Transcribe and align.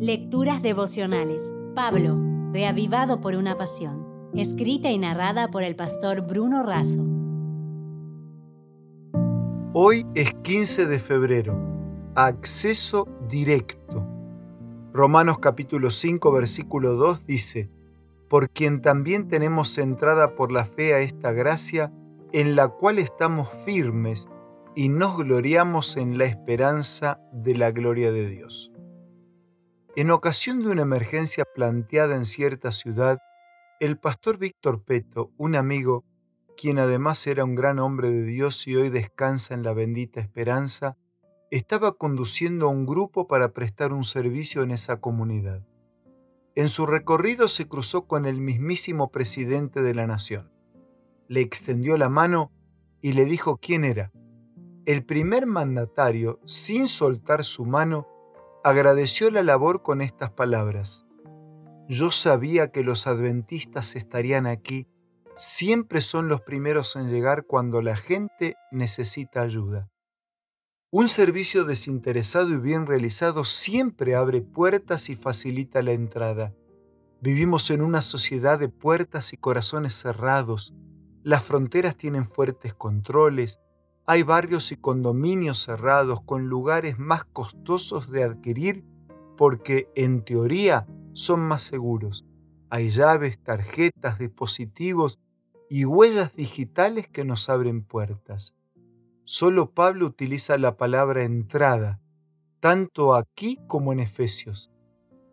Lecturas 0.00 0.62
devocionales. 0.62 1.52
Pablo, 1.74 2.16
reavivado 2.52 3.20
por 3.20 3.34
una 3.34 3.58
pasión. 3.58 4.06
Escrita 4.32 4.92
y 4.92 4.98
narrada 4.98 5.50
por 5.50 5.64
el 5.64 5.74
pastor 5.74 6.20
Bruno 6.20 6.62
Razo. 6.62 7.04
Hoy 9.72 10.06
es 10.14 10.34
15 10.34 10.86
de 10.86 11.00
febrero. 11.00 11.58
Acceso 12.14 13.08
directo. 13.28 14.06
Romanos 14.92 15.40
capítulo 15.40 15.90
5 15.90 16.30
versículo 16.30 16.94
2 16.94 17.26
dice, 17.26 17.68
por 18.28 18.50
quien 18.50 18.80
también 18.80 19.26
tenemos 19.26 19.76
entrada 19.78 20.36
por 20.36 20.52
la 20.52 20.64
fe 20.64 20.94
a 20.94 21.00
esta 21.00 21.32
gracia, 21.32 21.92
en 22.32 22.54
la 22.54 22.68
cual 22.68 23.00
estamos 23.00 23.48
firmes 23.64 24.28
y 24.76 24.90
nos 24.90 25.16
gloriamos 25.16 25.96
en 25.96 26.18
la 26.18 26.26
esperanza 26.26 27.20
de 27.32 27.56
la 27.56 27.72
gloria 27.72 28.12
de 28.12 28.28
Dios. 28.28 28.70
En 29.98 30.12
ocasión 30.12 30.62
de 30.62 30.68
una 30.68 30.82
emergencia 30.82 31.44
planteada 31.44 32.14
en 32.14 32.24
cierta 32.24 32.70
ciudad, 32.70 33.18
el 33.80 33.98
pastor 33.98 34.38
Víctor 34.38 34.84
Peto, 34.84 35.32
un 35.36 35.56
amigo, 35.56 36.04
quien 36.56 36.78
además 36.78 37.26
era 37.26 37.42
un 37.42 37.56
gran 37.56 37.80
hombre 37.80 38.08
de 38.08 38.22
Dios 38.22 38.68
y 38.68 38.76
hoy 38.76 38.90
descansa 38.90 39.54
en 39.54 39.64
la 39.64 39.72
bendita 39.72 40.20
esperanza, 40.20 40.96
estaba 41.50 41.94
conduciendo 41.94 42.66
a 42.66 42.68
un 42.68 42.86
grupo 42.86 43.26
para 43.26 43.52
prestar 43.52 43.92
un 43.92 44.04
servicio 44.04 44.62
en 44.62 44.70
esa 44.70 45.00
comunidad. 45.00 45.66
En 46.54 46.68
su 46.68 46.86
recorrido 46.86 47.48
se 47.48 47.66
cruzó 47.66 48.06
con 48.06 48.24
el 48.24 48.40
mismísimo 48.40 49.10
presidente 49.10 49.82
de 49.82 49.94
la 49.94 50.06
nación. 50.06 50.52
Le 51.26 51.40
extendió 51.40 51.96
la 51.96 52.08
mano 52.08 52.52
y 53.00 53.14
le 53.14 53.24
dijo 53.24 53.56
quién 53.56 53.84
era. 53.84 54.12
El 54.86 55.04
primer 55.04 55.46
mandatario, 55.46 56.38
sin 56.44 56.86
soltar 56.86 57.42
su 57.42 57.64
mano, 57.64 58.06
agradeció 58.68 59.30
la 59.30 59.42
labor 59.42 59.82
con 59.82 60.00
estas 60.00 60.30
palabras. 60.30 61.04
Yo 61.88 62.10
sabía 62.10 62.70
que 62.70 62.82
los 62.82 63.06
adventistas 63.06 63.96
estarían 63.96 64.46
aquí, 64.46 64.86
siempre 65.36 66.00
son 66.00 66.28
los 66.28 66.42
primeros 66.42 66.96
en 66.96 67.10
llegar 67.10 67.44
cuando 67.46 67.80
la 67.80 67.96
gente 67.96 68.56
necesita 68.70 69.40
ayuda. 69.40 69.88
Un 70.90 71.08
servicio 71.08 71.64
desinteresado 71.64 72.50
y 72.50 72.58
bien 72.58 72.86
realizado 72.86 73.44
siempre 73.44 74.14
abre 74.14 74.42
puertas 74.42 75.08
y 75.10 75.16
facilita 75.16 75.82
la 75.82 75.92
entrada. 75.92 76.54
Vivimos 77.20 77.70
en 77.70 77.82
una 77.82 78.00
sociedad 78.00 78.58
de 78.58 78.68
puertas 78.68 79.32
y 79.32 79.36
corazones 79.36 79.94
cerrados. 79.94 80.74
Las 81.22 81.42
fronteras 81.42 81.96
tienen 81.96 82.24
fuertes 82.26 82.74
controles, 82.74 83.60
hay 84.10 84.22
barrios 84.22 84.72
y 84.72 84.76
condominios 84.76 85.62
cerrados 85.62 86.22
con 86.22 86.46
lugares 86.48 86.98
más 86.98 87.24
costosos 87.24 88.10
de 88.10 88.24
adquirir 88.24 88.82
porque 89.36 89.90
en 89.94 90.24
teoría 90.24 90.86
son 91.12 91.40
más 91.40 91.62
seguros. 91.62 92.24
Hay 92.70 92.88
llaves, 92.88 93.38
tarjetas, 93.38 94.18
dispositivos 94.18 95.18
y 95.68 95.84
huellas 95.84 96.34
digitales 96.34 97.06
que 97.06 97.26
nos 97.26 97.50
abren 97.50 97.84
puertas. 97.84 98.54
Solo 99.24 99.72
Pablo 99.72 100.06
utiliza 100.06 100.56
la 100.56 100.78
palabra 100.78 101.24
entrada, 101.24 102.00
tanto 102.60 103.14
aquí 103.14 103.60
como 103.66 103.92
en 103.92 104.00
Efesios. 104.00 104.72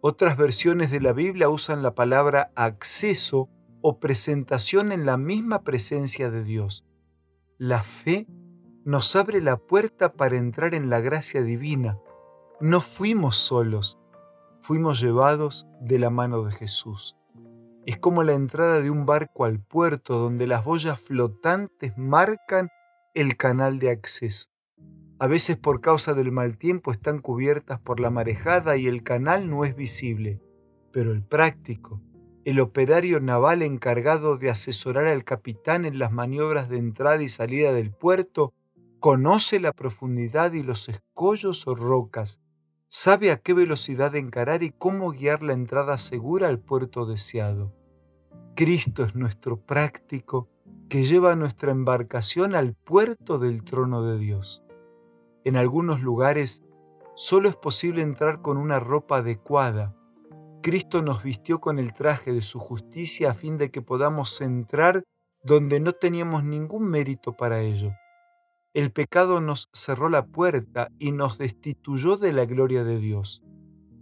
Otras 0.00 0.36
versiones 0.36 0.90
de 0.90 1.00
la 1.00 1.12
Biblia 1.12 1.48
usan 1.48 1.84
la 1.84 1.94
palabra 1.94 2.50
acceso 2.56 3.48
o 3.82 4.00
presentación 4.00 4.90
en 4.90 5.06
la 5.06 5.16
misma 5.16 5.62
presencia 5.62 6.28
de 6.32 6.42
Dios. 6.42 6.84
La 7.56 7.84
fe 7.84 8.26
nos 8.84 9.16
abre 9.16 9.40
la 9.40 9.56
puerta 9.56 10.12
para 10.12 10.36
entrar 10.36 10.74
en 10.74 10.90
la 10.90 11.00
gracia 11.00 11.42
divina. 11.42 11.98
No 12.60 12.80
fuimos 12.80 13.36
solos, 13.36 13.98
fuimos 14.60 15.00
llevados 15.00 15.66
de 15.80 15.98
la 15.98 16.10
mano 16.10 16.44
de 16.44 16.52
Jesús. 16.52 17.16
Es 17.86 17.96
como 17.96 18.22
la 18.22 18.34
entrada 18.34 18.82
de 18.82 18.90
un 18.90 19.06
barco 19.06 19.46
al 19.46 19.60
puerto 19.60 20.18
donde 20.18 20.46
las 20.46 20.64
boyas 20.64 21.00
flotantes 21.00 21.96
marcan 21.96 22.68
el 23.14 23.36
canal 23.36 23.78
de 23.78 23.90
acceso. 23.90 24.48
A 25.18 25.28
veces 25.28 25.56
por 25.56 25.80
causa 25.80 26.12
del 26.12 26.32
mal 26.32 26.58
tiempo 26.58 26.92
están 26.92 27.20
cubiertas 27.20 27.80
por 27.80 28.00
la 28.00 28.10
marejada 28.10 28.76
y 28.76 28.86
el 28.86 29.02
canal 29.02 29.48
no 29.48 29.64
es 29.64 29.76
visible, 29.76 30.40
pero 30.92 31.12
el 31.12 31.22
práctico, 31.22 32.02
el 32.44 32.60
operario 32.60 33.20
naval 33.20 33.62
encargado 33.62 34.36
de 34.36 34.50
asesorar 34.50 35.06
al 35.06 35.24
capitán 35.24 35.86
en 35.86 35.98
las 35.98 36.12
maniobras 36.12 36.68
de 36.68 36.76
entrada 36.76 37.22
y 37.22 37.28
salida 37.28 37.72
del 37.72 37.90
puerto, 37.90 38.52
conoce 39.04 39.60
la 39.60 39.74
profundidad 39.74 40.54
y 40.54 40.62
los 40.62 40.88
escollos 40.88 41.66
o 41.66 41.74
rocas, 41.74 42.40
sabe 42.88 43.32
a 43.32 43.36
qué 43.36 43.52
velocidad 43.52 44.16
encarar 44.16 44.62
y 44.62 44.70
cómo 44.70 45.10
guiar 45.10 45.42
la 45.42 45.52
entrada 45.52 45.98
segura 45.98 46.48
al 46.48 46.58
puerto 46.58 47.04
deseado. 47.04 47.74
Cristo 48.56 49.04
es 49.04 49.14
nuestro 49.14 49.60
práctico 49.60 50.48
que 50.88 51.04
lleva 51.04 51.36
nuestra 51.36 51.70
embarcación 51.70 52.54
al 52.54 52.72
puerto 52.72 53.38
del 53.38 53.62
trono 53.62 54.02
de 54.02 54.16
Dios. 54.16 54.64
En 55.44 55.58
algunos 55.58 56.00
lugares 56.00 56.62
solo 57.14 57.50
es 57.50 57.56
posible 57.56 58.00
entrar 58.00 58.40
con 58.40 58.56
una 58.56 58.80
ropa 58.80 59.18
adecuada. 59.18 59.94
Cristo 60.62 61.02
nos 61.02 61.22
vistió 61.22 61.60
con 61.60 61.78
el 61.78 61.92
traje 61.92 62.32
de 62.32 62.40
su 62.40 62.58
justicia 62.58 63.32
a 63.32 63.34
fin 63.34 63.58
de 63.58 63.70
que 63.70 63.82
podamos 63.82 64.40
entrar 64.40 65.04
donde 65.42 65.78
no 65.78 65.92
teníamos 65.92 66.42
ningún 66.42 66.88
mérito 66.88 67.34
para 67.34 67.60
ello. 67.60 67.92
El 68.74 68.90
pecado 68.90 69.40
nos 69.40 69.68
cerró 69.72 70.08
la 70.08 70.26
puerta 70.26 70.90
y 70.98 71.12
nos 71.12 71.38
destituyó 71.38 72.16
de 72.16 72.32
la 72.32 72.44
gloria 72.44 72.82
de 72.82 72.98
Dios. 72.98 73.44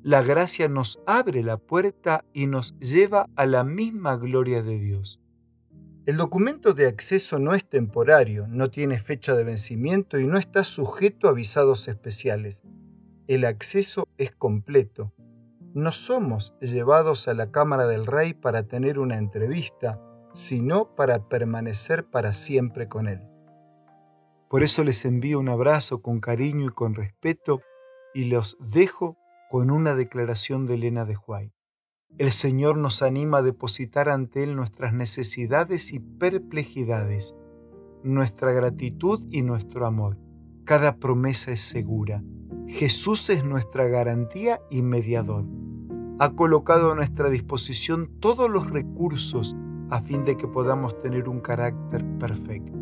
La 0.03 0.23
gracia 0.23 0.67
nos 0.67 0.99
abre 1.07 1.43
la 1.43 1.59
puerta 1.59 2.25
y 2.33 2.47
nos 2.47 2.79
lleva 2.79 3.29
a 3.37 3.45
la 3.45 3.65
misma 3.65 4.17
gloria 4.17 4.63
de 4.63 4.79
Dios. 4.79 5.21
El 6.07 6.17
documento 6.17 6.73
de 6.73 6.87
acceso 6.87 7.39
no 7.39 7.53
es 7.53 7.69
temporario, 7.69 8.47
no 8.49 8.71
tiene 8.71 8.99
fecha 8.99 9.35
de 9.37 9.45
vencimiento 9.45 10.19
y 10.19 10.27
no 10.27 10.39
está 10.39 10.65
sujeto 10.65 11.29
a 11.29 11.33
visados 11.33 11.87
especiales. 11.87 12.63
El 13.27 13.45
acceso 13.45 14.09
es 14.17 14.33
completo. 14.33 15.13
No 15.75 15.93
somos 15.93 16.55
llevados 16.63 17.29
a 17.29 17.35
la 17.35 17.51
Cámara 17.51 17.87
del 17.87 18.07
Rey 18.07 18.33
para 18.33 18.63
tener 18.63 18.99
una 18.99 19.19
entrevista, 19.19 20.01
sino 20.33 20.97
para 20.97 21.29
permanecer 21.29 22.07
para 22.07 22.33
siempre 22.33 22.89
con 22.89 23.07
Él. 23.07 23.32
Por 24.53 24.63
eso 24.63 24.85
les 24.85 25.07
envío 25.07 25.41
un 25.41 25.49
abrazo 25.49 26.03
con 26.03 26.21
cariño 26.21 26.67
y 26.67 26.69
con 26.69 26.95
respeto 26.95 27.63
y 28.13 28.25
los 28.25 28.59
dejo 28.61 29.17
con 29.51 29.71
una 29.71 29.95
declaración 29.95 30.67
de 30.67 30.75
Elena 30.75 31.07
de 31.07 31.17
Huay. 31.17 31.55
El 32.19 32.33
Señor 32.33 32.77
nos 32.77 33.01
anima 33.01 33.39
a 33.39 33.43
depositar 33.43 34.11
ante 34.11 34.45
Él 34.45 34.55
nuestras 34.55 34.93
necesidades 34.93 35.95
y 35.95 36.01
perplejidades, 36.01 37.35
nuestra 38.03 38.53
gratitud 38.53 39.25
y 39.31 39.41
nuestro 39.41 39.87
amor. 39.87 40.19
Cada 40.67 40.97
promesa 40.97 41.51
es 41.51 41.63
segura. 41.63 42.23
Jesús 42.69 43.31
es 43.31 43.45
nuestra 43.45 43.89
garantía 43.89 44.61
y 44.69 44.83
mediador. 44.83 45.47
Ha 46.19 46.35
colocado 46.35 46.93
a 46.93 46.95
nuestra 46.95 47.31
disposición 47.31 48.21
todos 48.21 48.51
los 48.51 48.69
recursos 48.69 49.57
a 49.89 50.03
fin 50.03 50.27
de 50.27 50.37
que 50.37 50.47
podamos 50.47 50.99
tener 50.99 51.27
un 51.27 51.41
carácter 51.41 52.05
perfecto. 52.19 52.82